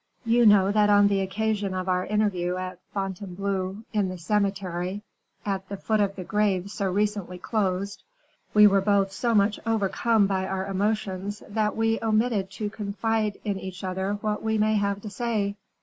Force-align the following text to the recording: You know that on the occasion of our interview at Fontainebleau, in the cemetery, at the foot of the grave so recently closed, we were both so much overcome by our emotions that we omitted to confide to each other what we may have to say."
You 0.25 0.47
know 0.47 0.71
that 0.71 0.89
on 0.89 1.09
the 1.09 1.19
occasion 1.21 1.75
of 1.75 1.87
our 1.87 2.07
interview 2.07 2.55
at 2.55 2.79
Fontainebleau, 2.91 3.83
in 3.93 4.09
the 4.09 4.17
cemetery, 4.17 5.03
at 5.45 5.69
the 5.69 5.77
foot 5.77 5.99
of 5.99 6.15
the 6.15 6.23
grave 6.23 6.71
so 6.71 6.91
recently 6.91 7.37
closed, 7.37 8.01
we 8.51 8.65
were 8.65 8.81
both 8.81 9.11
so 9.11 9.35
much 9.35 9.59
overcome 9.63 10.25
by 10.25 10.47
our 10.47 10.65
emotions 10.65 11.43
that 11.47 11.75
we 11.77 11.99
omitted 12.01 12.49
to 12.49 12.71
confide 12.71 13.37
to 13.43 13.61
each 13.61 13.83
other 13.83 14.13
what 14.21 14.41
we 14.41 14.57
may 14.57 14.73
have 14.73 15.01
to 15.03 15.09
say." 15.11 15.55